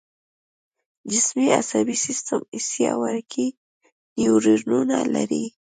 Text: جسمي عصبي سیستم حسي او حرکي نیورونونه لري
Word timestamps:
جسمي 1.11 1.47
عصبي 1.59 1.95
سیستم 2.05 2.39
حسي 2.57 2.83
او 2.93 2.99
حرکي 3.09 3.47
نیورونونه 4.17 4.97
لري 5.13 5.45